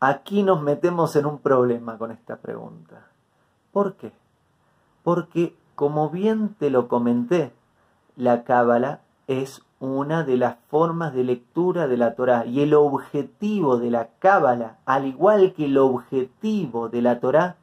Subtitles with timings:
[0.00, 3.06] aquí nos metemos en un problema con esta pregunta.
[3.72, 4.12] ¿Por qué?
[5.02, 7.52] Porque, como bien te lo comenté,
[8.16, 13.78] la cábala es una de las formas de lectura de la Torá y el objetivo
[13.78, 17.56] de la cábala, al igual que el objetivo de la Torá,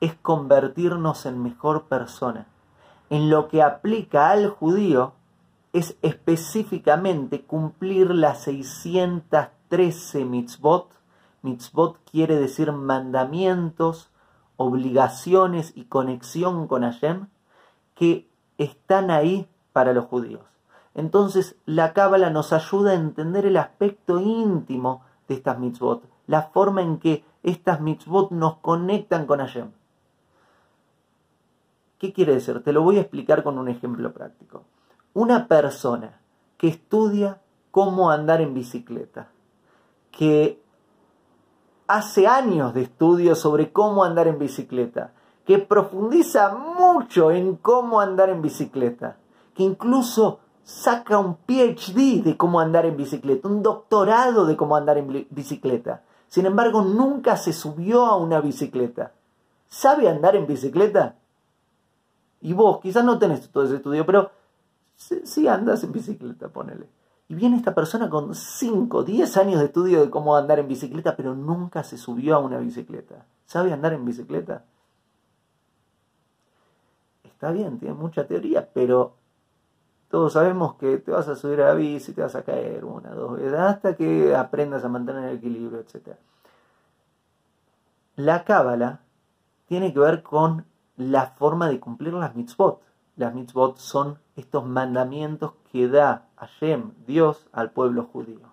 [0.00, 2.46] es convertirnos en mejor persona.
[3.10, 5.12] En lo que aplica al judío
[5.72, 10.88] es específicamente cumplir las 613 mitzvot.
[11.44, 14.10] Mitzvot quiere decir mandamientos,
[14.56, 17.26] obligaciones y conexión con Hashem
[17.94, 20.42] que están ahí para los judíos.
[20.94, 26.80] Entonces la Cábala nos ayuda a entender el aspecto íntimo de estas mitzvot, la forma
[26.80, 29.70] en que estas mitzvot nos conectan con Hashem.
[31.98, 32.62] ¿Qué quiere decir?
[32.62, 34.62] Te lo voy a explicar con un ejemplo práctico.
[35.12, 36.20] Una persona
[36.56, 39.28] que estudia cómo andar en bicicleta,
[40.10, 40.63] que
[41.86, 45.12] hace años de estudio sobre cómo andar en bicicleta,
[45.46, 49.16] que profundiza mucho en cómo andar en bicicleta,
[49.54, 54.96] que incluso saca un PhD de cómo andar en bicicleta, un doctorado de cómo andar
[54.96, 56.02] en bicicleta.
[56.28, 59.12] Sin embargo, nunca se subió a una bicicleta.
[59.68, 61.16] ¿Sabe andar en bicicleta?
[62.40, 64.30] Y vos, quizás no tenés todo ese estudio, pero
[64.96, 66.88] sí, andas en bicicleta, ponele.
[67.28, 71.16] Y viene esta persona con 5, 10 años de estudio de cómo andar en bicicleta,
[71.16, 73.24] pero nunca se subió a una bicicleta.
[73.46, 74.64] ¿Sabe andar en bicicleta?
[77.24, 79.14] Está bien, tiene mucha teoría, pero
[80.08, 83.10] todos sabemos que te vas a subir a la bici, te vas a caer una,
[83.10, 86.16] dos veces, hasta que aprendas a mantener el equilibrio, etc.
[88.16, 89.00] La cábala
[89.66, 92.80] tiene que ver con la forma de cumplir las mitzvot.
[93.16, 98.52] Las mitzvot son estos mandamientos que da Hashem, Dios, al pueblo judío.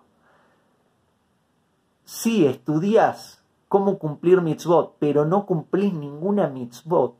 [2.04, 7.16] Si estudias cómo cumplir mitzvot, pero no cumplís ninguna mitzvot,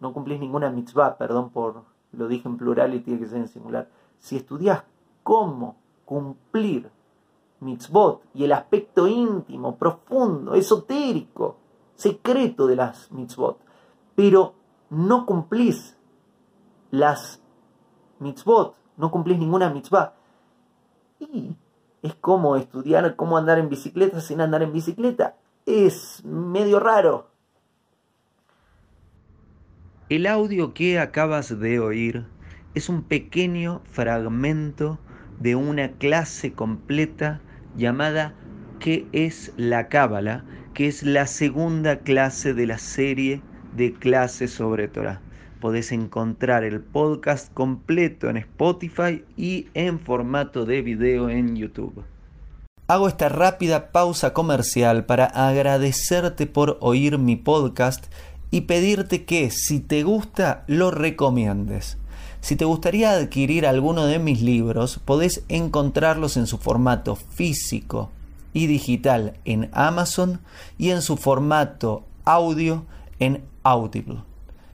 [0.00, 1.82] no cumplís ninguna mitzvah, perdón por
[2.12, 4.84] lo dije en plural y tiene que ser en singular, si estudias
[5.22, 6.90] cómo cumplir
[7.60, 11.56] mitzvot y el aspecto íntimo, profundo, esotérico,
[11.94, 13.58] secreto de las mitzvot,
[14.14, 14.54] pero
[14.90, 15.96] no cumplís
[16.90, 17.40] las
[18.24, 20.14] mitzvot, no cumplís ninguna mitzvah,
[21.20, 21.54] y
[22.02, 25.36] es como estudiar cómo andar en bicicleta sin andar en bicicleta.
[25.64, 27.30] Es medio raro.
[30.10, 32.26] El audio que acabas de oír
[32.74, 34.98] es un pequeño fragmento
[35.40, 37.40] de una clase completa
[37.76, 38.34] llamada
[38.80, 40.44] ¿Qué es la Cábala?
[40.74, 43.40] que es la segunda clase de la serie
[43.76, 45.20] de clases sobre Torah.
[45.64, 52.04] Podés encontrar el podcast completo en Spotify y en formato de video en YouTube.
[52.86, 58.12] Hago esta rápida pausa comercial para agradecerte por oír mi podcast
[58.50, 61.96] y pedirte que si te gusta lo recomiendes.
[62.42, 68.10] Si te gustaría adquirir alguno de mis libros, podés encontrarlos en su formato físico
[68.52, 70.40] y digital en Amazon
[70.76, 72.84] y en su formato audio
[73.18, 74.33] en Audible.